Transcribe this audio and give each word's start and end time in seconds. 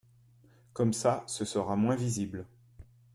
Comme 0.73 0.93
ça 0.93 1.23
ce 1.27 1.45
sera 1.45 1.75
moins 1.75 1.95
visible. 1.95 2.47